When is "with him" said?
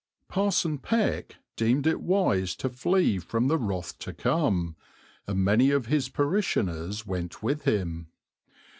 7.43-8.07